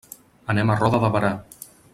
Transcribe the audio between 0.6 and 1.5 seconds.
a Roda de Berà.